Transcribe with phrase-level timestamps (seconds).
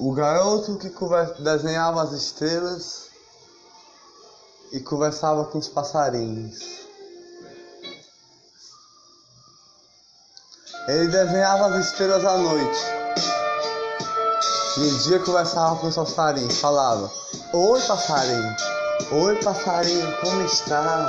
[0.00, 0.90] O garoto que
[1.42, 3.10] desenhava as estrelas
[4.72, 6.58] e conversava com os passarinhos.
[10.88, 12.80] Ele desenhava as estrelas à noite.
[14.78, 17.12] E um dia conversava com os passarinhos, falava:
[17.52, 18.56] Oi, passarinho.
[19.12, 21.08] Oi, passarinho, como está?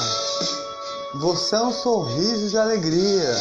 [1.15, 3.35] Você é um sorriso de alegria.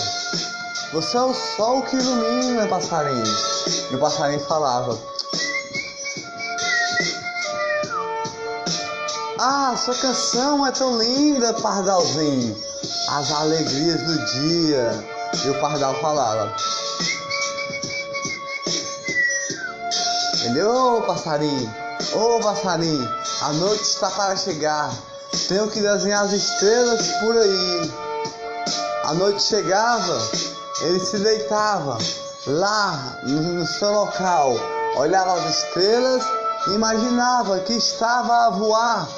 [0.93, 3.25] Você é o sol que ilumina, passarinho.
[3.91, 4.96] E o passarinho falava:
[9.70, 12.61] Ah, sua canção é tão linda, pardalzinho.
[13.09, 15.05] As alegrias do dia.
[15.45, 16.52] E o pardal falava:
[20.45, 21.73] Ele, ô oh, passarinho,
[22.14, 23.09] ô oh, passarinho,
[23.42, 24.92] a noite está para chegar.
[25.47, 27.92] Tenho que desenhar as estrelas por aí.
[29.05, 30.19] A noite chegava,
[30.80, 31.97] ele se deitava
[32.45, 34.56] lá no seu local,
[34.97, 36.25] olhava as estrelas
[36.66, 39.08] imaginava que estava a voar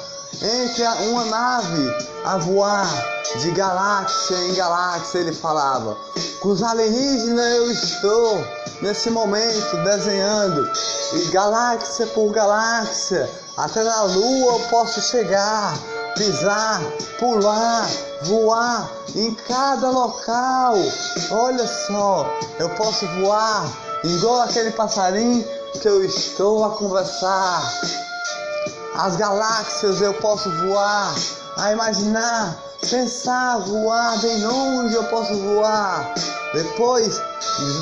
[0.41, 1.95] entre uma nave
[2.25, 2.87] a voar
[3.39, 5.97] de galáxia em galáxia, ele falava.
[6.39, 8.43] Com os alienígenas eu estou
[8.81, 10.69] nesse momento desenhando
[11.13, 15.73] e galáxia por galáxia, até na lua eu posso chegar
[16.15, 16.81] pisar,
[17.19, 17.87] pular,
[18.23, 20.75] voar em cada local.
[21.31, 22.27] Olha só,
[22.59, 23.65] eu posso voar
[24.03, 25.45] igual aquele passarinho
[25.81, 27.61] que eu estou a conversar.
[28.95, 31.15] As galáxias eu posso voar,
[31.57, 32.55] a imaginar,
[32.89, 36.13] pensar, voar bem longe eu posso voar.
[36.53, 37.19] Depois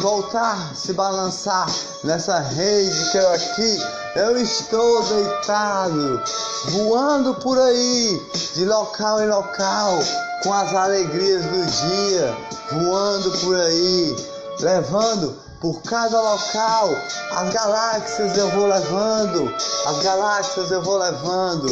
[0.02, 1.68] voltar, se balançar
[2.04, 3.80] nessa rede que eu aqui
[4.16, 6.22] eu estou deitado,
[6.70, 8.22] voando por aí,
[8.56, 10.00] de local em local,
[10.44, 12.38] com as alegrias do dia,
[12.72, 14.16] voando por aí,
[14.60, 16.90] levando por cada local,
[17.38, 19.54] as galáxias eu vou levando,
[19.86, 21.68] as galáxias eu vou levando,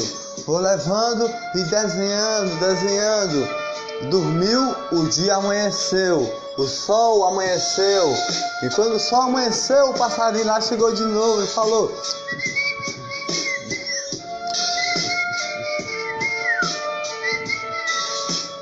[0.46, 3.50] vou levando e desenhando, desenhando.
[4.12, 6.22] Dormiu, o dia amanheceu,
[6.56, 8.14] o sol amanheceu,
[8.62, 11.92] e quando o sol amanheceu, o passarinho lá chegou de novo e falou: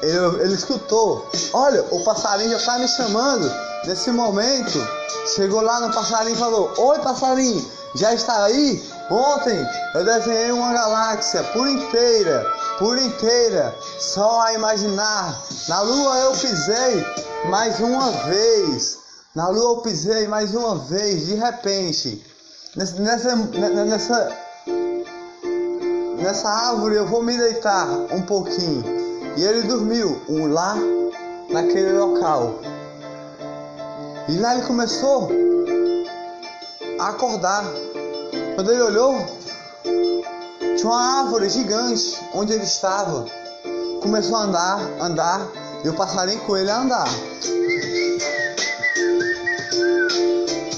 [0.02, 3.68] ele, ele escutou: Olha, o passarinho já está me chamando.
[3.86, 4.80] Nesse momento,
[5.38, 8.84] chegou lá no passarinho e falou: Oi, passarinho, já está aí?
[9.10, 12.44] Ontem eu desenhei uma galáxia por inteira,
[12.80, 15.40] por inteira, só a imaginar.
[15.70, 17.06] Na lua eu pisei
[17.50, 18.98] mais uma vez.
[19.36, 22.26] Na lua eu pisei mais uma vez, de repente.
[22.76, 24.38] Nessa, nessa,
[26.18, 28.84] nessa, árvore eu vou me deitar um pouquinho.
[29.38, 30.76] E ele dormiu um lá
[31.50, 32.60] naquele local.
[34.28, 35.30] E lá ele começou
[37.00, 37.64] a acordar.
[38.56, 39.26] Quando ele olhou,
[40.76, 43.26] tinha uma árvore gigante onde ele estava.
[44.02, 45.48] Começou a andar, andar,
[45.84, 47.08] e o passarinho com ele a andar.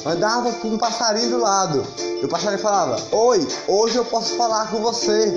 [0.05, 1.83] Andava com um passarinho do lado.
[2.21, 5.35] E o passarinho falava: Oi, hoje eu posso falar com você.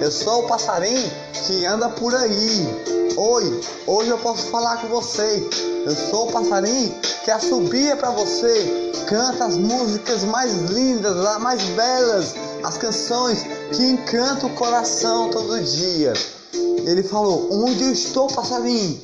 [0.00, 1.10] Eu sou o passarinho
[1.46, 2.93] que anda por aí.
[3.16, 5.48] Oi, hoje eu posso falar com você.
[5.86, 6.92] Eu sou o passarinho
[7.24, 13.38] que assobia para você, canta as músicas mais lindas, mais belas, as canções
[13.70, 16.12] que encantam o coração todo dia.
[16.52, 19.00] Ele falou: Onde eu estou, passarinho?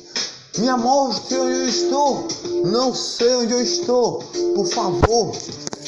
[0.57, 2.27] Me mostre onde eu estou.
[2.65, 4.21] Não sei onde eu estou.
[4.53, 5.31] Por favor,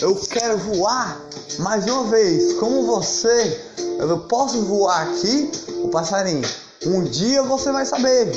[0.01, 1.21] eu quero voar
[1.59, 3.59] mais uma vez, como você.
[3.99, 5.51] Eu posso voar aqui,
[5.83, 6.62] o passarinho.
[6.85, 8.31] Um dia você vai saber.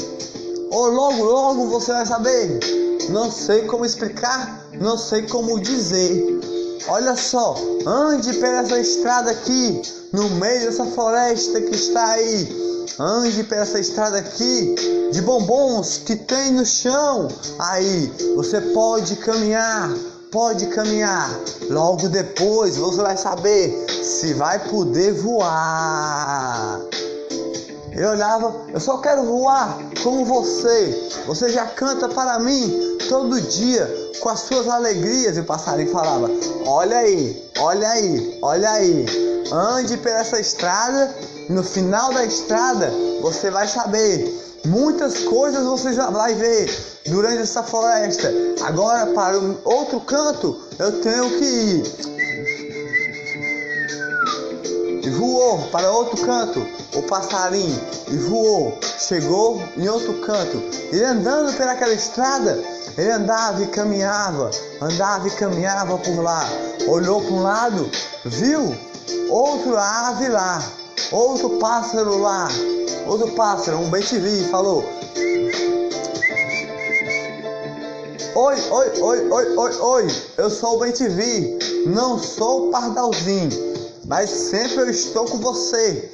[0.71, 2.61] Ou logo, logo você vai saber.
[3.11, 6.41] Não sei como explicar, não sei como dizer.
[6.89, 12.67] Olha só, ande por essa estrada aqui, no meio dessa floresta que está aí.
[12.99, 14.75] Ande por essa estrada aqui
[15.13, 17.29] de bombons que tem no chão.
[17.59, 19.93] Aí você pode caminhar,
[20.31, 21.29] pode caminhar.
[21.69, 26.81] Logo depois você vai saber se vai poder voar.
[27.97, 31.09] Eu olhava, eu só quero voar como você.
[31.27, 33.91] Você já canta para mim todo dia
[34.21, 35.39] com as suas alegrias.
[35.39, 36.31] E o passarinho falava:
[36.67, 39.07] Olha aí, olha aí, olha aí.
[39.51, 41.15] Ande por essa estrada.
[41.49, 44.43] No final da estrada você vai saber.
[44.67, 48.31] Muitas coisas você já vai ver durante essa floresta.
[48.63, 51.83] Agora para o outro canto eu tenho que ir.
[55.03, 57.79] E voou para outro canto o passarinho
[58.29, 60.57] voou, chegou em outro canto.
[60.91, 62.59] Ele andando pelaquela estrada,
[62.97, 64.51] Ele andava e caminhava,
[64.81, 66.49] andava e caminhava por lá.
[66.89, 67.91] Olhou para um lado,
[68.25, 68.75] viu
[69.29, 70.63] outro ave lá,
[71.13, 72.49] outro pássaro lá,
[73.07, 74.83] outro pássaro, um bem te vi, falou:
[78.35, 80.07] Oi, oi, oi, oi, oi, oi,
[80.37, 83.51] eu sou o Bem TV, não sou o Pardalzinho,
[84.05, 86.11] mas sempre eu estou com você,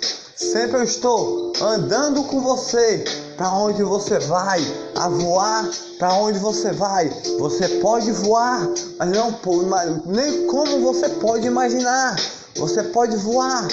[0.51, 3.05] sempre eu estou andando com você,
[3.37, 4.61] para onde você vai,
[4.97, 7.09] a voar, para onde você vai,
[7.39, 8.69] você pode voar,
[8.99, 12.17] mas não nem como você pode imaginar,
[12.57, 13.69] você pode voar,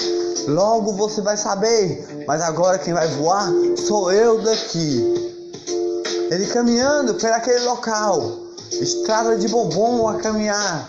[0.46, 5.34] logo você vai saber, mas agora quem vai voar sou eu daqui.
[6.30, 8.38] Ele caminhando por aquele local,
[8.70, 10.88] estrada de bombom a caminhar,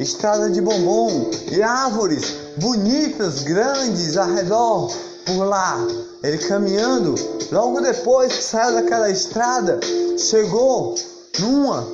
[0.00, 2.24] estrada de bombom e árvores
[2.56, 4.90] bonitas, grandes ao redor
[5.28, 5.78] por lá.
[6.24, 7.14] Ele caminhando,
[7.52, 9.78] logo depois que saiu daquela estrada,
[10.18, 10.96] chegou
[11.38, 11.86] numa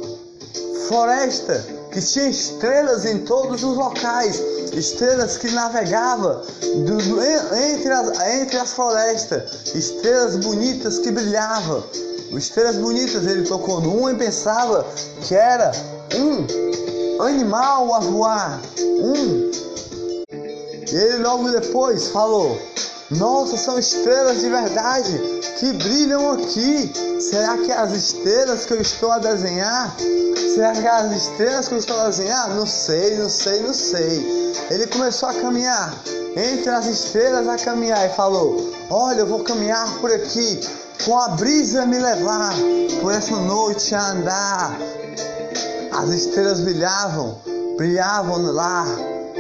[0.89, 4.41] floresta que tinha estrelas em todos os locais,
[4.73, 6.41] estrelas que navegavam
[6.87, 11.85] do, do, entre, as, entre as florestas, estrelas bonitas que brilhavam
[12.39, 14.87] estrelas bonitas, ele tocou numa e pensava
[15.23, 15.71] que era
[16.17, 19.51] um animal a voar, um.
[20.91, 22.59] E ele logo depois falou:
[23.11, 25.21] Nossa, são estrelas de verdade
[25.59, 26.93] que brilham aqui.
[27.21, 29.95] Será que as estrelas que eu estou a desenhar?
[30.55, 32.49] Será que as estrelas que eu estou a desenhar?
[32.51, 34.55] Não sei, não sei, não sei.
[34.71, 35.95] Ele começou a caminhar
[36.35, 40.61] entre as estrelas a caminhar e falou: Olha, eu vou caminhar por aqui
[41.05, 42.55] com a brisa me levar
[43.03, 44.79] por essa noite a andar.
[45.93, 47.39] As estrelas brilhavam,
[47.77, 48.87] brilhavam lá,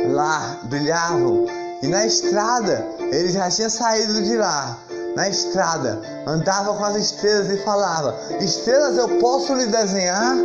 [0.08, 1.46] lá, brilhavam.
[1.82, 4.78] E na estrada, ele já tinha saído de lá.
[5.14, 10.36] Na estrada, andava com as estrelas e falava: Estrelas, eu posso lhe desenhar?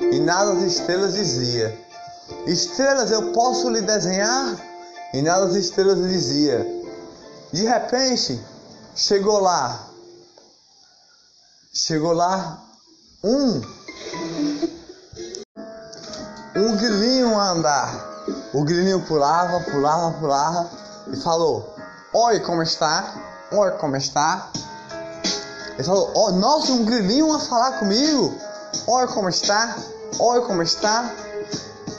[0.00, 1.78] E nada as estrelas dizia:
[2.44, 4.56] Estrelas, eu posso lhe desenhar?
[5.14, 6.66] E nada as estrelas dizia.
[7.52, 8.40] De repente,
[8.96, 9.88] chegou lá
[11.80, 12.58] Chegou lá
[13.22, 13.60] um
[16.56, 18.26] um grilinho a andar.
[18.52, 20.70] O grilinho pulava, pulava, pulava
[21.12, 21.72] e falou:
[22.14, 23.04] Oi, como está?
[23.52, 24.48] Oi, como está?
[25.74, 28.34] Ele falou: oh, Nossa, um grilinho a falar comigo.
[28.86, 29.76] Oi, como está?
[30.18, 31.12] Oi, como está?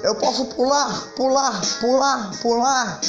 [0.01, 3.00] Eu posso pular, pular, pular, pular.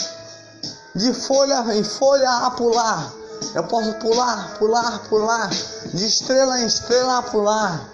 [0.95, 3.11] De folha em folha a pular.
[3.55, 5.49] Eu posso pular, pular, pular,
[5.95, 7.89] de estrela em estrela a pular.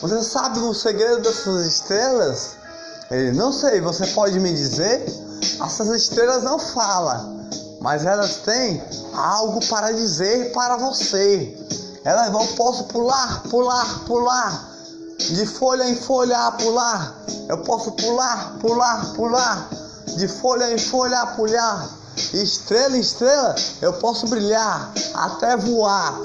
[0.00, 2.54] Você sabe o segredo dessas estrelas?
[3.10, 5.04] Ele não sei, você pode me dizer?
[5.60, 7.33] Essas estrelas não falam,
[7.84, 8.82] mas elas têm
[9.12, 11.54] algo para dizer para você.
[12.02, 14.70] Elas vão, posso pular, pular, pular,
[15.18, 17.14] de folha em folha pular.
[17.46, 19.68] Eu posso pular, pular, pular,
[20.16, 21.86] de folha em folha pular
[22.32, 26.18] estrela estrela, eu posso brilhar até voar.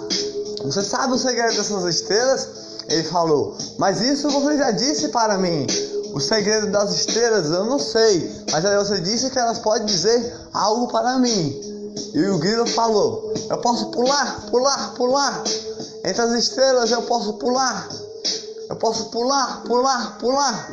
[0.63, 2.47] Você sabe o segredo dessas estrelas?
[2.87, 5.67] Ele falou, mas isso você já disse para mim.
[6.13, 10.35] O segredo das estrelas eu não sei, mas aí você disse que elas podem dizer
[10.53, 11.69] algo para mim.
[12.13, 15.43] E o grilo falou: Eu posso pular, pular, pular.
[16.03, 17.87] Entre as estrelas eu posso pular.
[18.69, 20.69] Eu posso pular, pular, pular.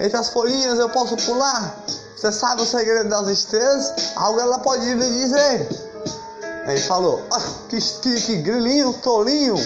[0.00, 1.84] Entre as folhinhas eu posso pular.
[2.16, 3.92] Você sabe o segredo das estrelas?
[4.16, 5.68] Algo ela pode lhe dizer.
[6.66, 9.56] Ele falou: ah, que, que, que grilinho tolinho,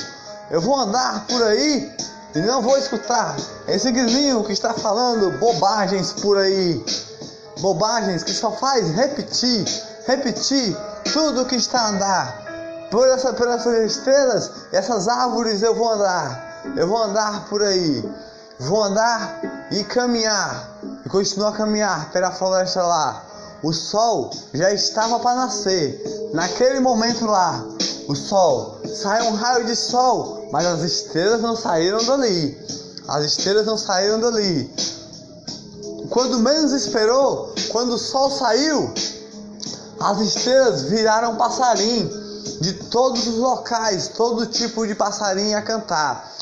[0.51, 1.93] eu vou andar por aí
[2.39, 6.85] e não vou escutar esse grilinho que está falando bobagens por aí.
[7.59, 9.65] Bobagens que só faz repetir,
[10.07, 10.77] repetir
[11.13, 12.89] tudo que está a andar.
[12.93, 16.63] Por, essa, por essas estrelas, essas árvores eu vou andar.
[16.77, 18.09] Eu vou andar por aí.
[18.61, 19.41] Vou andar
[19.73, 20.79] e caminhar.
[21.05, 23.21] E continuar a caminhar pela floresta lá.
[23.63, 26.31] O sol já estava para nascer.
[26.33, 27.65] Naquele momento lá,
[28.09, 32.57] o sol saiu um raio de sol, mas as estrelas não saíram dali.
[33.09, 34.71] As estrelas não saíram dali.
[36.09, 38.95] Quando menos esperou, quando o sol saiu,
[40.01, 42.09] as estrelas viraram passarinho
[42.61, 46.33] de todos os locais, todo tipo de passarinho a cantar.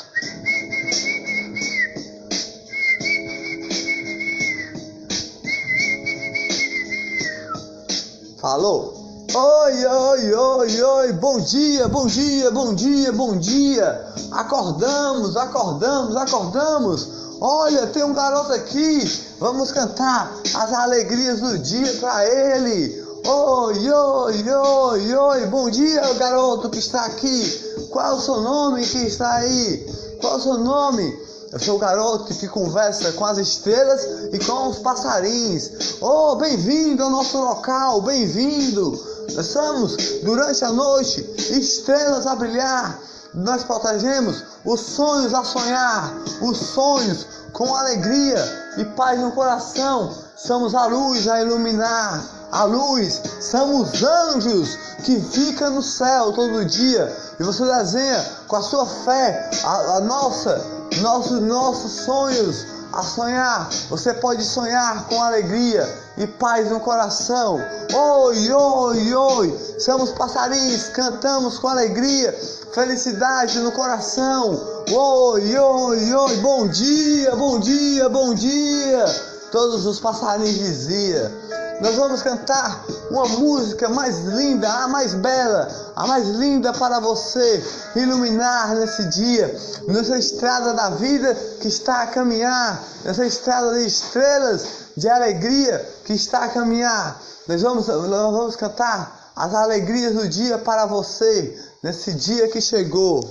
[8.46, 8.94] Falou?
[9.34, 14.06] Oi, oi, oi, oi, bom dia, bom dia, bom dia, bom dia.
[14.30, 17.08] Acordamos, acordamos, acordamos.
[17.40, 19.00] Olha, tem um garoto aqui.
[19.40, 23.04] Vamos cantar as alegrias do dia para ele.
[23.26, 27.88] Oi, oi, oi, oi, bom dia, garoto que está aqui.
[27.90, 30.18] Qual é o seu nome que está aí?
[30.20, 31.18] Qual é o seu nome?
[31.52, 35.96] Eu sou o garoto que conversa com as estrelas e com os passarinhos.
[36.00, 39.00] Oh, bem-vindo ao nosso local, bem-vindo.
[39.32, 42.98] Nós somos, durante a noite, estrelas a brilhar.
[43.32, 50.12] Nós protegemos os sonhos a sonhar, os sonhos com alegria e paz no coração.
[50.36, 53.22] Somos a luz a iluminar, a luz.
[53.40, 57.14] Somos anjos que ficam no céu todo dia.
[57.38, 63.68] E você desenha com a sua fé a, a nossa, nossos, nossos sonhos a sonhar.
[63.90, 65.86] Você pode sonhar com alegria
[66.16, 67.60] e paz no coração.
[67.92, 69.76] Oi, oi, oi.
[69.78, 72.32] Somos passarinhos, cantamos com alegria,
[72.72, 74.84] felicidade no coração.
[74.90, 76.36] Oi, oi, oi.
[76.36, 79.04] Bom dia, bom dia, bom dia.
[79.50, 81.30] Todos os passarinhos diziam.
[81.80, 87.62] Nós vamos cantar uma música mais linda, a mais bela, a mais linda para você
[87.94, 89.54] iluminar nesse dia,
[89.86, 94.66] nessa estrada da vida que está a caminhar, nessa estrada de estrelas
[94.96, 97.20] de alegria que está a caminhar.
[97.46, 103.28] Nós vamos, nós vamos cantar as alegrias do dia para você, nesse dia que chegou.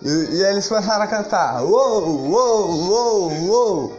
[0.00, 3.92] E, e eles começaram a cantar: Uou, uou, uou, uou.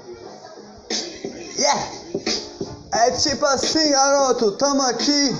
[1.58, 2.49] Yeah!
[2.91, 5.36] É tipo assim, garoto, tamo aqui,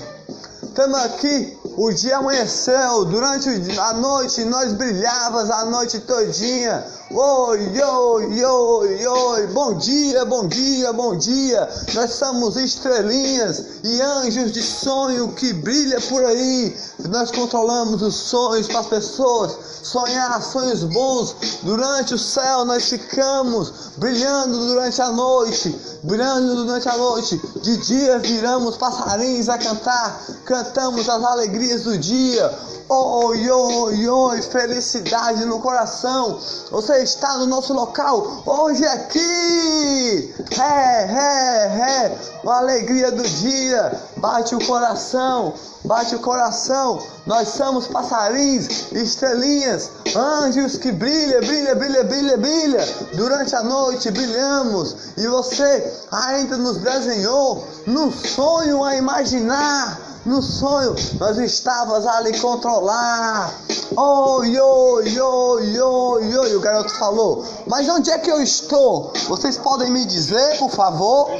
[0.72, 1.58] tamo aqui.
[1.76, 6.84] O dia amanheceu, durante a noite nós brilhavas a noite todinha.
[7.10, 11.68] Oi, oi, oi, oi, bom dia, bom dia, bom dia.
[11.94, 16.76] Nós somos estrelinhas e anjos de sonho que brilha por aí.
[17.08, 21.34] Nós controlamos os sonhos para as pessoas sonhar sonhos bons.
[21.62, 27.40] Durante o céu nós ficamos brilhando durante a noite, brilhando durante a noite.
[27.62, 32.70] De dia viramos passarinhos a cantar, cantamos as alegrias do dia.
[32.92, 36.40] Oi, oi, oi, felicidade no coração.
[36.72, 40.34] Você está no nosso local hoje aqui.
[40.58, 42.18] É, é, é.
[42.46, 45.52] A alegria do dia bate o coração,
[45.84, 47.02] bate o coração.
[47.26, 52.88] Nós somos passarinhos, estrelinhas, anjos que brilha, brilha, brilha, brilha, brilha.
[53.14, 60.94] Durante a noite brilhamos e você ainda nos desenhou no sonho a imaginar no sonho
[61.18, 63.54] nós estávamos a lhe controlar.
[63.96, 67.44] Oi, oi, oi, oi, oi, o garoto falou.
[67.66, 69.12] Mas onde é que eu estou?
[69.28, 71.30] Vocês podem me dizer, por favor?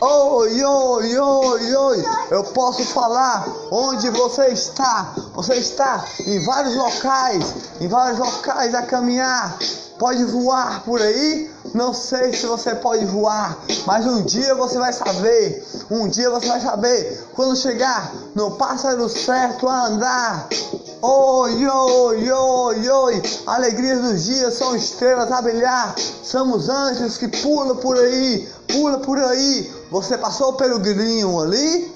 [0.00, 5.12] Oi, oi, oi, oi, eu posso falar onde você está.
[5.34, 7.44] Você está em vários locais,
[7.80, 9.58] em vários locais a caminhar.
[9.98, 11.50] Pode voar por aí?
[11.74, 15.66] Não sei se você pode voar, mas um dia você vai saber.
[15.90, 20.48] Um dia você vai saber quando chegar no pássaro certo a andar.
[21.02, 25.96] Oi, oi, oi, oi, alegrias dos dias são estrelas a brilhar.
[26.22, 29.77] Somos anjos que pulam por aí, pula por aí.
[29.90, 31.90] Você passou pelo grilinho ali?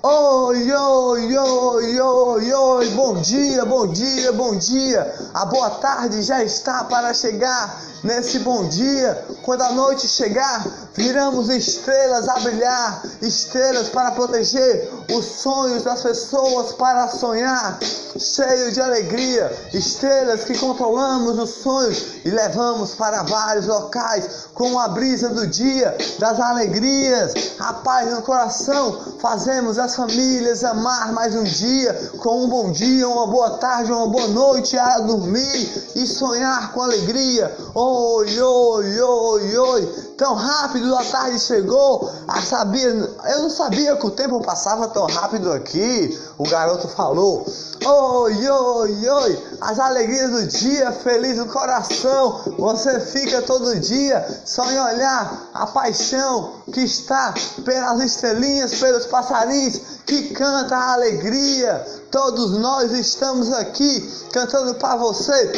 [0.00, 5.14] Oi, oi, oi, oi, oi, bom dia, bom dia, bom dia.
[5.34, 7.82] A boa tarde já está para chegar.
[8.04, 15.24] Nesse bom dia, quando a noite chegar, viramos estrelas a brilhar, estrelas para proteger os
[15.24, 17.80] sonhos das pessoas para sonhar,
[18.16, 24.88] cheio de alegria, estrelas que controlamos os sonhos e levamos para vários locais com a
[24.88, 31.44] brisa do dia, das alegrias, a paz no coração, fazemos as famílias amar mais um
[31.44, 36.72] dia, com um bom dia, uma boa tarde, uma boa noite a dormir e sonhar
[36.72, 37.56] com alegria.
[37.72, 40.07] Oi, oi, oi, oi.
[40.18, 42.12] Tão rápido a tarde chegou.
[42.26, 46.20] A sabia, eu não sabia que o tempo passava tão rápido aqui.
[46.36, 47.46] O garoto falou.
[47.86, 49.44] Oi, oi, oi.
[49.60, 52.40] As alegrias do dia, feliz no coração.
[52.58, 57.32] Você fica todo dia só em olhar a paixão que está
[57.64, 61.86] pelas estrelinhas, pelos passarinhos que canta a alegria.
[62.10, 65.52] Todos nós estamos aqui cantando para você.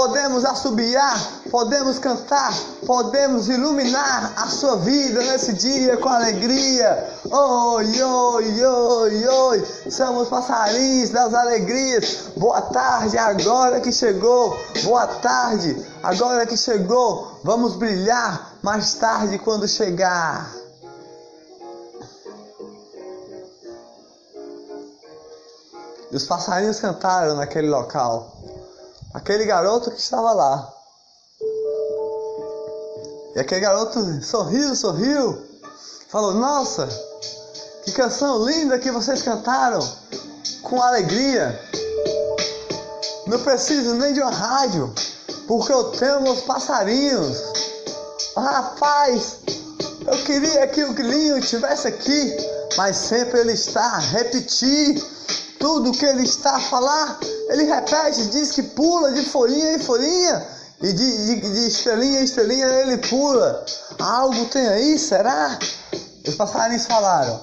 [0.00, 2.54] Podemos assobiar, podemos cantar,
[2.86, 7.06] podemos iluminar a sua vida nesse dia com alegria.
[7.30, 12.30] Oi, oi, oi, oi, somos passarinhos das alegrias.
[12.34, 14.58] Boa tarde, agora que chegou.
[14.84, 17.38] Boa tarde, agora que chegou.
[17.44, 20.50] Vamos brilhar mais tarde quando chegar.
[26.10, 28.39] E os passarinhos cantaram naquele local
[29.12, 30.72] aquele garoto que estava lá.
[33.34, 35.46] E aquele garoto sorriu, sorriu,
[36.08, 36.88] falou: Nossa,
[37.84, 39.80] que canção linda que vocês cantaram,
[40.62, 41.58] com alegria.
[43.26, 44.92] Não preciso nem de uma rádio,
[45.46, 47.38] porque eu tenho meus passarinhos.
[48.36, 49.38] Rapaz,
[50.06, 52.36] eu queria que o grilinho estivesse aqui,
[52.76, 55.00] mas sempre ele está a repetir
[55.60, 57.20] tudo que ele está a falar.
[57.50, 60.46] Ele repete, diz que pula de folhinha em folhinha
[60.82, 63.64] e de, de, de estrelinha em estrelinha ele pula.
[63.98, 65.58] Algo tem aí, será?
[66.26, 67.38] Os passarinhos falaram.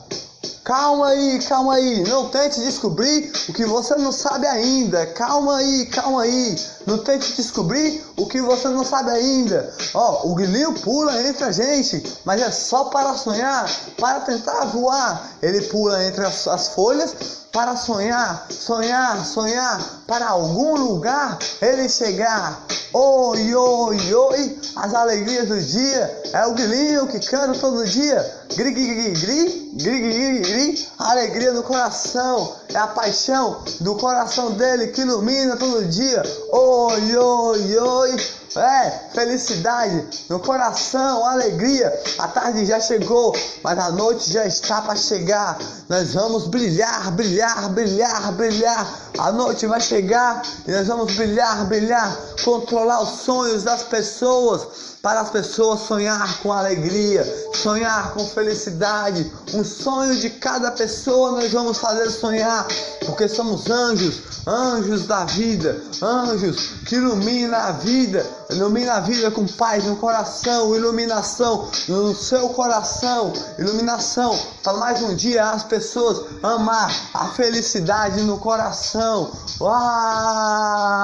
[0.64, 2.04] Calma aí, calma aí.
[2.10, 5.06] Não tente descobrir o que você não sabe ainda.
[5.06, 6.56] Calma aí, calma aí.
[6.86, 9.74] Não tente descobrir o que você não sabe ainda.
[9.94, 15.38] Ó, o grilinho pula entre a gente, mas é só para sonhar, para tentar voar.
[15.42, 17.16] Ele pula entre as, as folhas
[17.58, 22.62] para sonhar, sonhar, sonhar, para algum lugar ele chegar.
[22.94, 28.24] Oi, oi, oi, as alegrias do dia, é o grilinho que canta todo dia.
[28.56, 34.52] Gri, gri, gri, gri, gri, gri, gri, alegria do coração, é a paixão do coração
[34.52, 36.22] dele que ilumina todo dia.
[36.52, 38.18] Oi, oi, oi,
[38.56, 41.94] é, felicidade no coração, alegria.
[42.18, 45.58] A tarde já chegou, mas a noite já está para chegar.
[45.90, 49.07] Nós vamos brilhar, brilhar, brilhar, brilhar.
[49.18, 55.22] A noite vai chegar e nós vamos brilhar, brilhar, controlar os sonhos das pessoas, para
[55.22, 59.32] as pessoas sonhar com alegria, sonhar com felicidade.
[59.54, 62.68] Um sonho de cada pessoa nós vamos fazer sonhar,
[63.06, 69.48] porque somos anjos, anjos da vida, anjos que ilumina a vida, ilumina a vida com
[69.48, 76.94] paz no coração, iluminação no seu coração, iluminação para mais um dia as pessoas amar
[77.14, 79.32] a felicidade no coração.
[79.62, 80.98] Ah!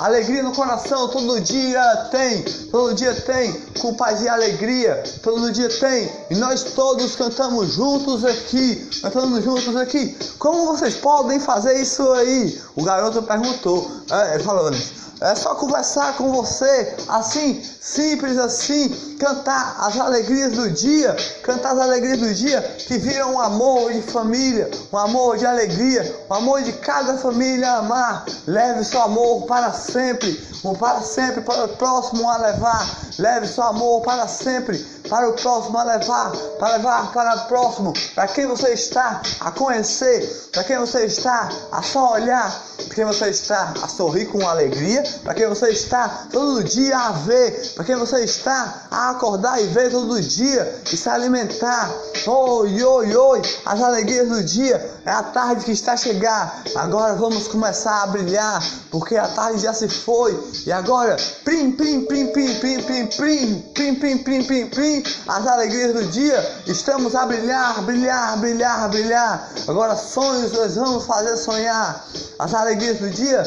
[0.00, 5.68] Alegria no coração, todo dia tem, todo dia tem, com paz e alegria, todo dia
[5.68, 6.10] tem.
[6.28, 10.18] E nós todos cantamos juntos aqui, cantamos juntos aqui.
[10.40, 12.60] Como vocês podem fazer isso aí?
[12.74, 14.72] O garoto perguntou, é, ele falou,
[15.20, 21.80] é só conversar com você, assim, simples assim, cantar as alegrias do dia, cantar as
[21.80, 26.62] alegrias do dia que viram um amor de família, um amor de alegria, um amor
[26.62, 28.26] de cada família amar.
[28.46, 32.86] Leve seu amor para sempre, um para sempre para o próximo a levar.
[33.18, 37.92] Leve seu amor para sempre para o próximo a levar, para levar para o próximo,
[38.14, 43.04] para quem você está a conhecer, para quem você está a só olhar, para quem
[43.04, 47.84] você está a sorrir com alegria, para quem você está todo dia a ver, para
[47.84, 51.90] quem você está a acordar e ver todo dia e se alimentar.
[52.26, 56.62] Oi, oi, oi, as alegrias do dia é a tarde que está a chegar.
[56.74, 60.38] Agora vamos começar a brilhar, porque a tarde já se foi.
[60.66, 65.46] E agora, prim, prim, prim, prim, prim, prim, prim, prim, prim, prim, prim, prim, as
[65.46, 69.48] alegrias do dia, estamos a brilhar, brilhar, brilhar, brilhar.
[69.68, 72.04] Agora sonhos nós vamos fazer sonhar.
[72.38, 73.42] As alegrias do dia,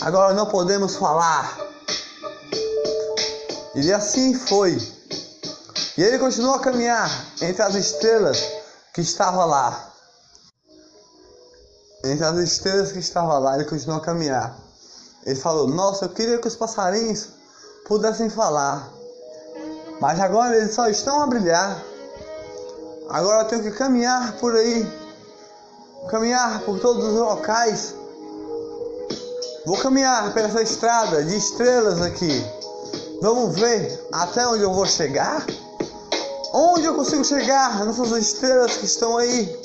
[0.00, 1.58] Agora não podemos falar.
[3.74, 4.76] E assim foi.
[5.96, 8.38] E ele continuou a caminhar entre as estrelas
[8.92, 9.92] que estavam lá.
[12.04, 14.56] Entre as estrelas que estavam lá, ele continuou a caminhar.
[15.24, 17.28] Ele falou: Nossa, eu queria que os passarinhos
[17.86, 18.88] pudessem falar.
[20.00, 21.82] Mas agora eles só estão a brilhar.
[23.08, 24.86] Agora eu tenho que caminhar por aí.
[26.08, 27.97] Caminhar por todos os locais.
[29.66, 32.44] Vou caminhar pela essa estrada de estrelas aqui.
[33.20, 35.44] Vamos ver até onde eu vou chegar.
[36.54, 39.60] Onde eu consigo chegar nessas estrelas que estão aí?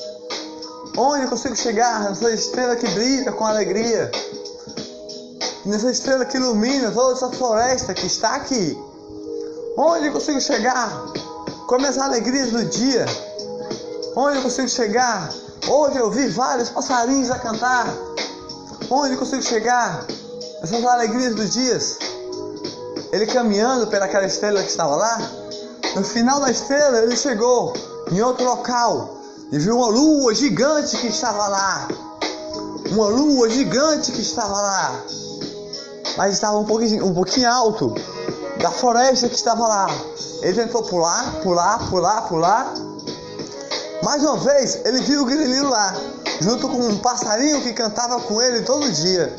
[0.98, 4.12] Onde eu consigo chegar nessa estrela que brilha com alegria?
[5.66, 8.78] Nessa estrela que ilumina toda essa floresta que está aqui.
[9.78, 10.90] Onde eu consigo chegar
[11.68, 13.06] com as alegrias do dia?
[14.16, 15.34] Onde eu consigo chegar?
[15.68, 17.88] Hoje eu vi vários passarinhos a cantar.
[18.90, 20.06] Onde consigo chegar?
[20.62, 21.98] Essas alegrias dos dias.
[23.12, 25.18] Ele caminhando pelaquela estrela que estava lá.
[25.96, 27.74] No final da estrela ele chegou
[28.12, 29.18] em outro local
[29.52, 31.88] e viu uma lua gigante que estava lá.
[32.92, 35.04] Uma lua gigante que estava lá.
[36.18, 37.94] Mas estava um pouquinho, um pouquinho alto
[38.62, 39.88] da floresta que estava lá.
[40.42, 42.74] Ele tentou pular, pular, pular, pular.
[44.04, 45.96] Mais uma vez, ele viu o grilinho lá,
[46.42, 49.36] junto com um passarinho que cantava com ele todo dia.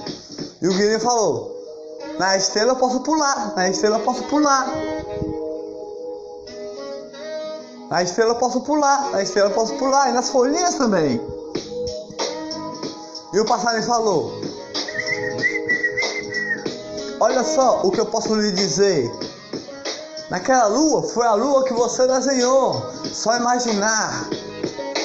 [0.60, 1.54] E o grilinho falou:
[2.18, 4.68] Na estrela eu posso pular, na estrela eu posso pular.
[7.90, 11.20] Na estrela eu posso pular, na estrela eu posso pular, e nas folhinhas também.
[13.32, 14.32] E o passarinho falou:
[17.20, 19.10] Olha só o que eu posso lhe dizer.
[20.30, 22.82] Naquela lua foi a lua que você desenhou.
[23.12, 24.28] Só imaginar.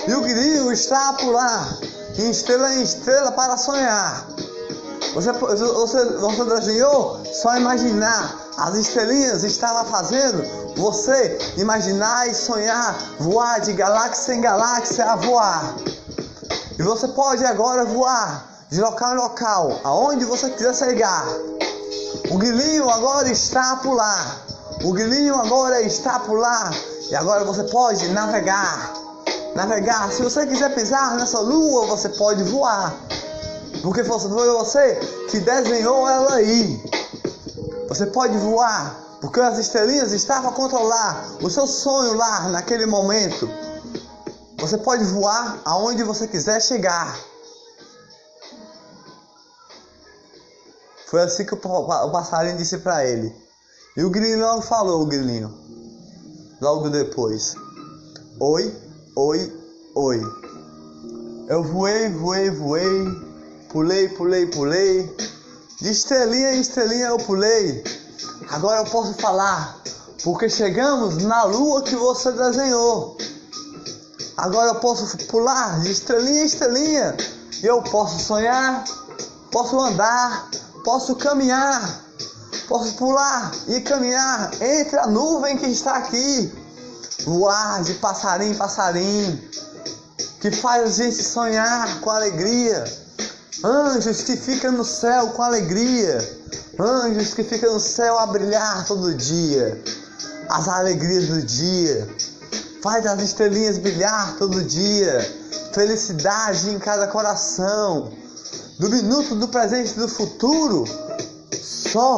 [0.10, 1.78] E o grilinho está a pular.
[2.18, 4.26] estrela em estrela para sonhar.
[5.14, 8.36] Você, você, você desenhou só imaginar.
[8.58, 10.44] As estrelinhas estavam fazendo
[10.76, 15.76] você imaginar e sonhar, voar de galáxia em galáxia a voar.
[16.80, 21.24] E você pode agora voar de local em local, aonde você quiser chegar.
[22.32, 24.38] O grilinho agora está a pular.
[24.84, 26.74] O grilinho agora está a pular.
[27.12, 29.09] E agora você pode navegar.
[29.60, 30.10] Navegar.
[30.14, 32.96] Se você quiser pisar nessa lua, você pode voar.
[33.84, 34.96] Porque foi você
[35.30, 36.82] que desenhou ela aí.
[37.90, 38.96] Você pode voar.
[39.20, 43.50] Porque as estrelinhas estavam a controlar o seu sonho lá naquele momento.
[44.60, 47.20] Você pode voar aonde você quiser chegar.
[51.08, 51.58] Foi assim que o
[52.12, 53.36] passarinho disse para ele.
[53.98, 55.54] E o grilinho logo falou, o grilinho.
[56.62, 57.56] Logo depois.
[58.40, 58.89] Oi,
[59.20, 59.54] oi,
[59.96, 60.22] oi.
[61.50, 63.06] Eu voei, voei, voei.
[63.70, 65.14] Pulei, pulei, pulei.
[65.82, 67.84] De estrelinha em estrelinha eu pulei.
[68.50, 69.78] Agora eu posso falar.
[70.24, 73.18] Porque chegamos na lua que você desenhou.
[74.38, 77.18] Agora eu posso pular de estrelinha em estrelinha.
[77.62, 78.86] E eu posso sonhar,
[79.52, 80.50] posso andar,
[80.86, 82.06] posso caminhar,
[82.70, 86.50] posso pular e caminhar entre a nuvem que está aqui,
[87.26, 89.42] voar de passarinho passarinho,
[90.40, 92.84] que faz a gente sonhar com alegria.
[93.64, 96.18] Anjos que ficam no céu com alegria,
[96.80, 99.84] anjos que ficam no céu a brilhar todo dia,
[100.50, 102.08] as alegrias do dia.
[102.82, 105.20] Faz as estrelinhas brilhar todo dia,
[105.74, 108.10] felicidade em cada coração
[108.80, 110.86] do minuto, do presente e do futuro,
[111.62, 112.18] só,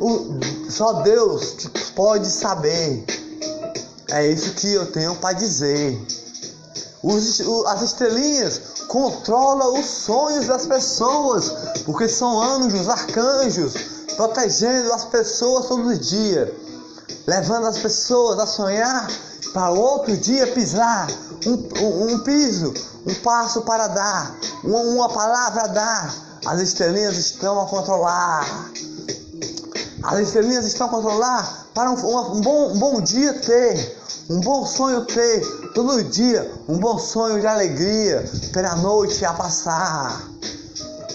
[0.00, 1.56] o, só Deus
[1.94, 3.21] pode saber.
[4.12, 5.98] É isso que eu tenho para dizer.
[7.02, 11.50] Os, as estrelinhas controlam os sonhos das pessoas,
[11.86, 13.72] porque são anjos, arcanjos,
[14.14, 16.54] protegendo as pessoas todo dia,
[17.26, 19.08] levando as pessoas a sonhar
[19.54, 21.08] para outro dia pisar
[21.46, 22.74] um, um, um piso,
[23.06, 26.14] um passo para dar, uma, uma palavra a dar.
[26.44, 28.70] As estrelinhas estão a controlar.
[30.02, 34.64] As estrelinhas estão a controlar para um, um, bom, um bom dia ter, um bom
[34.64, 35.40] sonho ter,
[35.74, 40.22] todo dia, um bom sonho de alegria, pela noite a passar.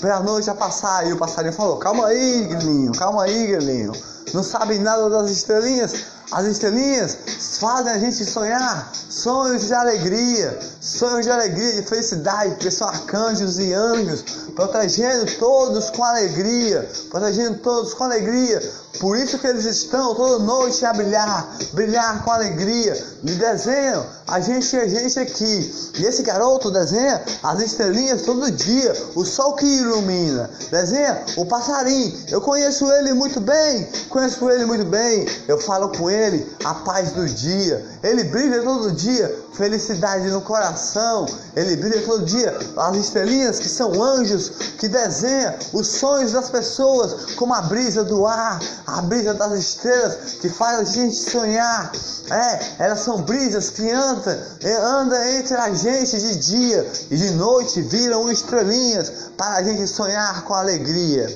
[0.01, 1.07] Pela noite a passar.
[1.07, 3.93] E o passarinho falou: Calma aí, Grilinho, calma aí, Grilinho.
[4.33, 5.93] Não sabe nada das estrelinhas?
[6.31, 7.17] As estrelinhas
[7.57, 13.57] fazem a gente sonhar sonhos de alegria, sonhos de alegria, de felicidade, porque são arcanjos
[13.57, 18.61] e anjos, protegendo todos com alegria, protegendo todos com alegria.
[18.99, 22.93] Por isso que eles estão toda noite a brilhar, brilhar com alegria.
[23.27, 25.91] E desenham a gente a gente aqui.
[25.99, 30.49] E esse garoto desenha as estrelinhas todo dia, o sol que ilumina.
[30.71, 32.17] Desenha o passarinho.
[32.29, 35.27] Eu conheço ele muito bem, conheço ele muito bem.
[35.45, 37.85] Eu falo com ele a paz do dia.
[38.01, 41.25] Ele brilha todo dia, felicidade no coração.
[41.53, 42.57] Ele brilha todo dia.
[42.77, 48.25] As estrelinhas que são anjos que desenham os sonhos das pessoas, como a brisa do
[48.25, 51.91] ar, a brisa das estrelas que faz a gente sonhar.
[52.29, 54.37] É, elas são brisas que andam,
[54.83, 60.43] andam entre a gente de dia e de noite viram estrelinhas para a gente sonhar
[60.43, 61.27] com alegria.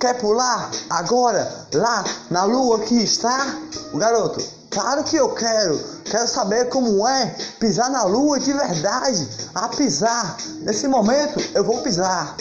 [0.00, 3.56] Quer pular agora lá na lua que está?
[3.92, 5.78] O garoto, claro que eu quero.
[6.04, 9.28] Quero saber como é pisar na lua de verdade.
[9.54, 10.36] A pisar.
[10.62, 12.36] Nesse momento eu vou pisar.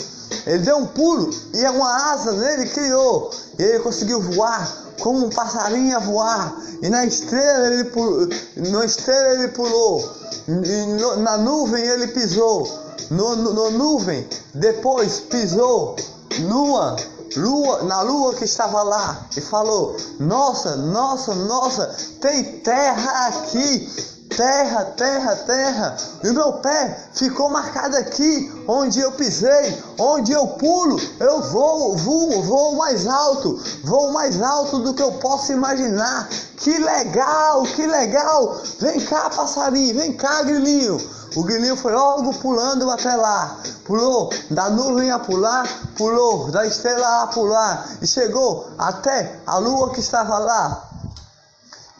[0.45, 3.31] Ele deu um pulo e uma asa nele criou.
[3.59, 6.55] E ele conseguiu voar como um passarinho a voar.
[6.81, 8.27] E na estrela ele pulou.
[8.55, 10.09] Na estrela ele pulou.
[10.47, 12.67] No, na nuvem ele pisou.
[13.09, 14.27] No, no, no nuvem.
[14.53, 15.95] Depois pisou.
[16.39, 16.95] Nua
[17.35, 24.10] lua, na lua que estava lá e falou: Nossa, nossa, nossa, tem terra aqui.
[24.35, 30.47] Terra, terra, terra, e o meu pé ficou marcado aqui, onde eu pisei, onde eu
[30.47, 36.29] pulo, eu vou, voo, voo mais alto, voo mais alto do que eu posso imaginar.
[36.55, 38.61] Que legal, que legal!
[38.79, 40.97] Vem cá, passarinho, vem cá, grilinho.
[41.35, 43.57] O grilinho foi logo pulando até lá.
[43.83, 45.67] Pulou da nuvem a pular,
[45.97, 50.89] pulou da estrela a pular e chegou até a lua que estava lá.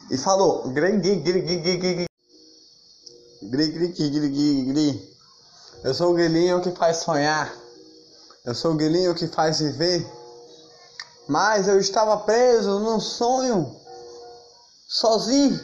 [0.10, 0.64] E falou:
[3.42, 5.18] gri, gri, gri, gri, gri.
[5.84, 7.54] Eu sou o grilinho que faz sonhar.
[8.46, 10.06] Eu sou o grilinho que faz viver.
[11.28, 13.76] Mas eu estava preso num sonho,
[14.88, 15.60] sozinho.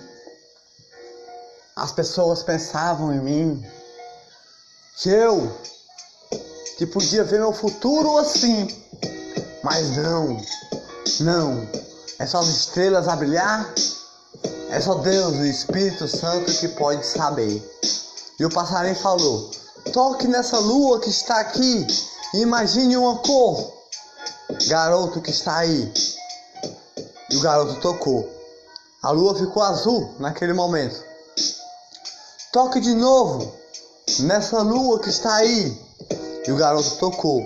[1.76, 3.66] As pessoas pensavam em mim.
[4.98, 5.56] que eu
[6.78, 8.68] que podia ver meu futuro assim,
[9.64, 10.40] mas não,
[11.22, 11.68] não,
[12.20, 13.74] é só as estrelas a brilhar,
[14.70, 17.64] é só Deus, o Espírito Santo que pode saber.
[18.40, 19.50] E o passarinho falou:
[19.94, 21.88] toque nessa lua que está aqui,
[22.34, 23.74] e imagine uma cor,
[24.68, 25.92] garoto que está aí.
[27.30, 28.30] E o garoto tocou.
[29.02, 31.04] A lua ficou azul naquele momento.
[32.52, 33.54] Toque de novo
[34.20, 35.80] nessa lua que está aí.
[36.46, 37.44] E o garoto tocou.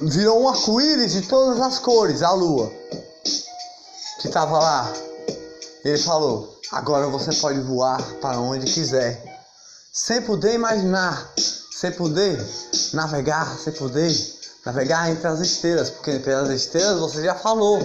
[0.00, 2.72] Virou um arco-íris de todas as cores, a lua.
[4.20, 4.92] Que estava lá.
[5.84, 9.22] Ele falou: Agora você pode voar para onde quiser.
[9.92, 11.32] Sem poder imaginar.
[11.36, 12.38] Sem poder
[12.92, 13.58] navegar.
[13.58, 14.10] Sem poder
[14.64, 15.90] navegar entre as estrelas.
[15.90, 17.80] Porque pelas estrelas você já falou.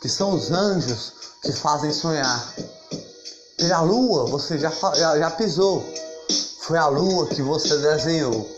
[0.00, 2.54] Que são os anjos que fazem sonhar.
[3.58, 5.84] Pela lua você já, já, já pisou.
[6.62, 8.48] Foi a lua que você desenhou.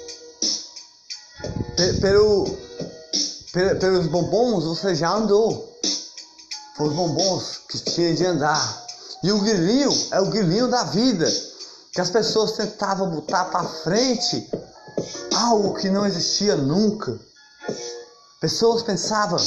[2.00, 2.56] Pelo,
[3.52, 5.71] pelo, pelos bombons você já andou.
[6.78, 8.86] Os bombons que tinha de andar.
[9.22, 11.30] E o grilinho é o grilinho da vida.
[11.92, 14.50] Que as pessoas tentavam botar para frente
[15.34, 17.18] algo que não existia nunca.
[18.40, 19.38] Pessoas pensavam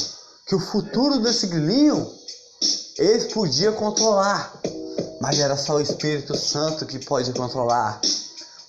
[0.46, 2.10] que o futuro desse grilinho
[2.98, 4.54] eles podiam controlar,
[5.20, 8.00] mas era só o Espírito Santo que pode controlar.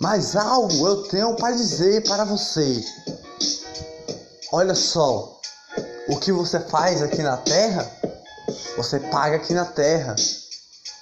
[0.01, 2.85] Mas algo eu tenho para dizer para você.
[4.53, 5.41] Olha só,
[6.09, 7.91] o que você faz aqui na terra,
[8.77, 10.15] você paga aqui na terra.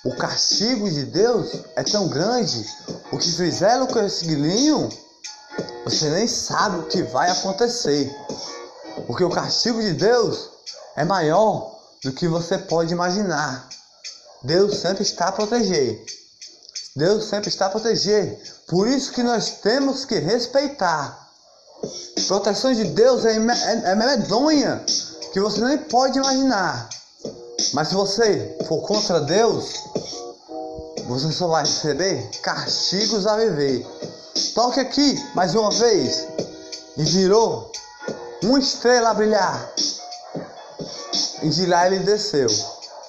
[0.05, 2.64] O castigo de Deus é tão grande.
[3.11, 4.88] O que fizeram com esse guilhinho,
[5.85, 8.14] você nem sabe o que vai acontecer.
[9.07, 10.51] Porque o castigo de Deus
[10.97, 13.69] é maior do que você pode imaginar.
[14.43, 16.05] Deus sempre está a proteger.
[16.95, 18.38] Deus sempre está a proteger.
[18.69, 21.29] Por isso que nós temos que respeitar.
[22.29, 24.85] Proteção de Deus é, é, é medonha,
[25.33, 26.88] que você nem pode imaginar.
[27.73, 29.75] Mas se você for contra Deus,
[31.07, 33.87] você só vai receber castigos a viver.
[34.55, 36.27] Toque aqui mais uma vez
[36.97, 37.71] e virou
[38.43, 39.73] uma estrela a brilhar.
[41.43, 42.49] E de lá ele desceu,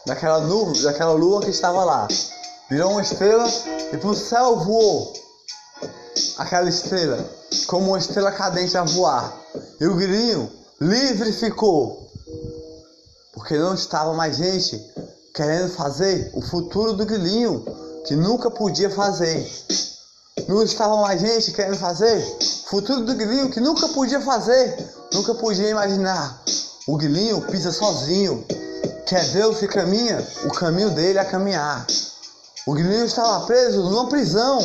[0.05, 2.07] daquela, nu, daquela lua que estava lá.
[2.69, 3.47] Virou uma estrela
[3.93, 5.13] e para o céu voou
[6.37, 7.23] aquela estrela,
[7.67, 9.33] como uma estrela cadente a voar.
[9.79, 12.04] E o grilinho livre ficou,
[13.35, 14.81] porque não estava mais gente
[15.35, 17.63] querendo fazer o futuro do grilinho,
[18.07, 19.45] que nunca podia fazer.
[20.47, 22.17] Não estava mais gente querendo fazer
[22.65, 24.75] o futuro do grilinho, que nunca podia fazer,
[25.13, 26.41] nunca podia imaginar.
[26.87, 28.45] O guilinho pisa sozinho,
[29.05, 31.85] que é Deus que caminha, o caminho dele é caminhar.
[32.65, 34.59] O guilinho estava preso numa prisão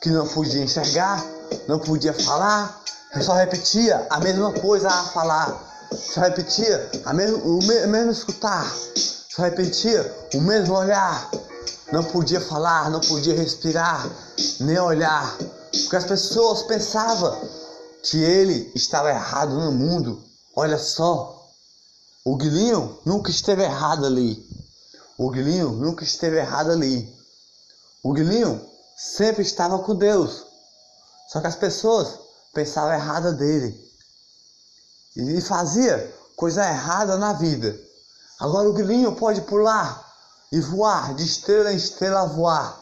[0.00, 1.24] que não podia enxergar,
[1.68, 2.80] não podia falar,
[3.20, 9.42] só repetia a mesma coisa a falar, só repetia a mesmo, o mesmo escutar, só
[9.42, 11.30] repetia o mesmo olhar.
[11.92, 14.08] Não podia falar, não podia respirar,
[14.60, 15.36] nem olhar,
[15.82, 17.48] porque as pessoas pensavam
[18.02, 20.22] que ele estava errado no mundo.
[20.56, 21.48] Olha só,
[22.24, 24.48] o Guilhinho nunca esteve errado ali.
[25.18, 27.14] O Guilhinho nunca esteve errado ali.
[28.02, 28.60] O Guilhinho
[28.96, 30.44] sempre estava com Deus.
[31.28, 32.18] Só que as pessoas
[32.52, 33.83] pensavam errada dele.
[35.16, 37.78] E fazia coisa errada na vida.
[38.40, 40.04] Agora o Guilhinho pode pular
[40.50, 42.80] e voar de estrela em estrela voar.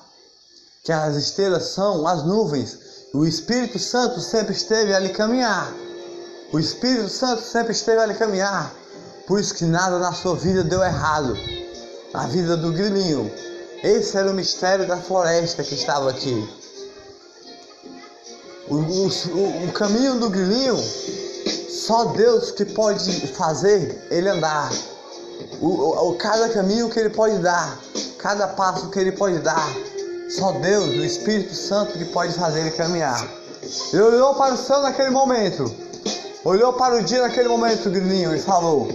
[0.82, 2.78] Que as estrelas são as nuvens.
[3.12, 5.72] E o Espírito Santo sempre esteve ali caminhar.
[6.52, 8.72] O Espírito Santo sempre esteve ali caminhar.
[9.26, 11.36] Por isso que nada na sua vida deu errado.
[12.12, 13.30] Na vida do grilinho.
[13.82, 16.48] Esse era o mistério da floresta que estava aqui.
[18.68, 20.76] O, o, o caminho do grilinho,
[21.86, 24.70] só Deus que pode fazer ele andar.
[25.60, 27.76] O, o, cada caminho que ele pode dar,
[28.18, 29.68] cada passo que ele pode dar,
[30.30, 33.26] só Deus, o Espírito Santo, que pode fazer ele caminhar.
[33.92, 35.74] Ele olhou para o céu naquele momento,
[36.44, 38.88] olhou para o dia naquele momento, grilinho, e falou: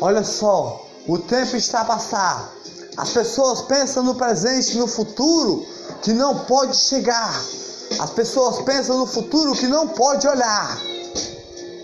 [0.00, 2.50] Olha só, o tempo está a passar.
[2.96, 5.66] As pessoas pensam no presente e no futuro
[6.00, 7.34] que não pode chegar.
[7.98, 10.78] As pessoas pensam no futuro que não pode olhar.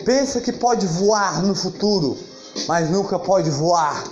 [0.09, 2.17] Pensa que pode voar no futuro,
[2.67, 4.05] mas nunca pode voar.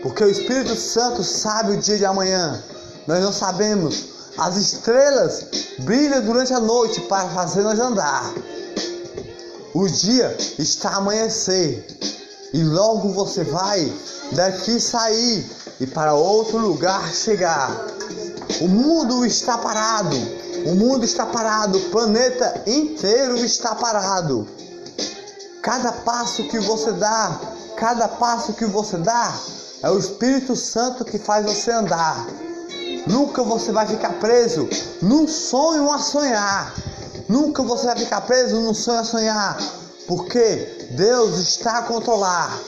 [0.00, 2.62] Porque o Espírito Santo sabe o dia de amanhã.
[3.04, 4.04] Nós não sabemos.
[4.38, 5.46] As estrelas
[5.80, 8.32] brilham durante a noite para fazer nós andar.
[9.74, 11.84] O dia está a amanhecer
[12.52, 13.92] e logo você vai
[14.30, 15.44] daqui sair
[15.80, 17.84] e para outro lugar chegar.
[18.60, 20.16] O mundo está parado,
[20.66, 24.46] O mundo está parado, o planeta inteiro está parado.
[25.64, 27.40] Cada passo que você dá,
[27.74, 29.34] cada passo que você dá,
[29.82, 32.26] é o Espírito Santo que faz você andar.
[33.06, 34.68] Nunca você vai ficar preso
[35.00, 36.74] num sonho a sonhar.
[37.30, 39.56] Nunca você vai ficar preso num sonho a sonhar.
[40.06, 42.60] Porque Deus está a controlar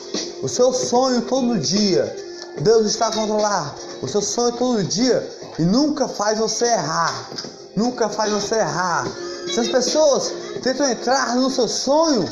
[0.42, 2.16] o seu sonho todo dia.
[2.62, 7.28] Deus está a controlar o seu sonho todo dia e nunca faz você errar.
[7.76, 9.06] Nunca faz você errar.
[9.52, 10.32] Se as pessoas
[10.62, 12.26] tentam entrar no seu sonho,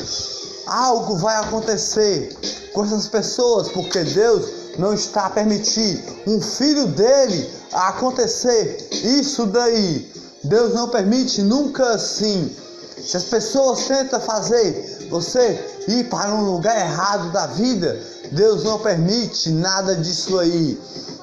[0.65, 2.35] algo vai acontecer
[2.73, 4.45] com essas pessoas, porque Deus
[4.77, 10.11] não está a permitir um filho dele acontecer isso daí.
[10.43, 12.55] Deus não permite nunca assim.
[13.03, 17.99] Se as pessoas tentam fazer você ir para um lugar errado da vida,
[18.31, 20.79] Deus não permite nada disso aí.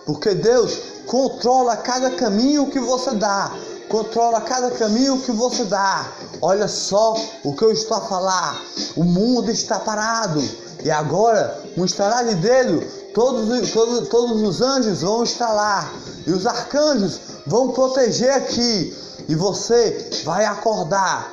[0.06, 3.52] Porque Deus controla cada caminho que você dá.
[3.88, 6.10] Controla cada caminho que você dá.
[6.44, 8.60] Olha só o que eu estou a falar.
[8.96, 10.42] O mundo está parado.
[10.84, 15.88] E agora, um estalar de dedo, todos, todos, todos os anjos vão estar lá.
[16.26, 18.92] E os arcanjos vão proteger aqui.
[19.28, 21.30] E você vai acordar.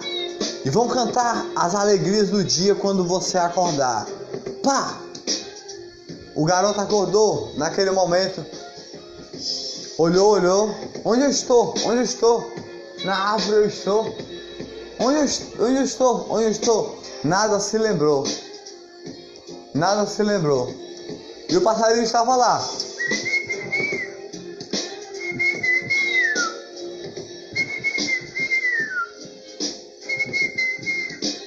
[0.64, 4.08] E vão cantar as alegrias do dia quando você acordar.
[4.62, 4.96] Pá!
[6.36, 8.46] O garoto acordou naquele momento.
[9.98, 10.76] Olhou, olhou.
[11.04, 11.74] Onde eu estou?
[11.84, 12.48] Onde eu estou?
[13.04, 14.29] Na árvore eu estou.
[15.00, 16.28] Onde eu, onde eu estou?
[16.30, 17.02] Onde eu estou?
[17.24, 18.26] Nada se lembrou.
[19.74, 20.74] Nada se lembrou.
[21.48, 22.70] E o passarinho estava lá.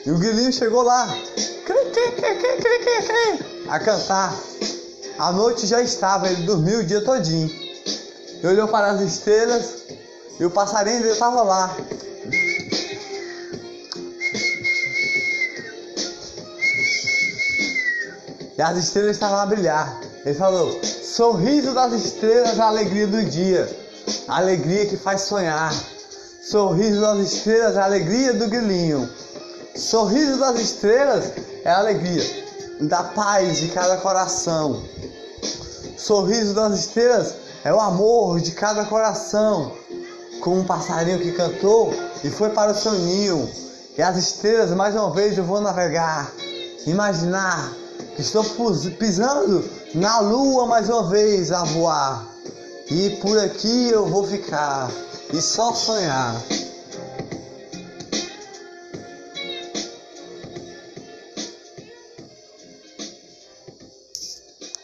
[0.04, 1.14] E o grilinho chegou lá
[3.68, 4.34] a cantar.
[5.18, 7.50] A noite já estava, ele dormiu o dia todinho.
[8.38, 9.74] Ele olhou para as estrelas
[10.40, 11.76] e o passarinho estava lá.
[18.62, 20.00] E as estrelas estavam a brilhar.
[20.24, 23.68] Ele falou: Sorriso das estrelas, a alegria do dia,
[24.28, 25.74] a alegria que faz sonhar.
[26.48, 29.10] Sorriso das estrelas, a alegria do grilinho.
[29.74, 31.32] Sorriso das estrelas
[31.64, 32.22] é a alegria
[32.82, 34.80] da paz de cada coração.
[35.98, 39.72] Sorriso das estrelas é o amor de cada coração.
[40.40, 43.50] Como um passarinho que cantou e foi para o seu ninho.
[43.98, 46.30] E as estrelas, mais uma vez, eu vou navegar.
[46.86, 47.81] Imaginar
[48.18, 48.44] estou
[48.98, 52.26] pisando na lua mais uma vez a voar.
[52.90, 54.90] E por aqui eu vou ficar
[55.32, 56.36] e só sonhar.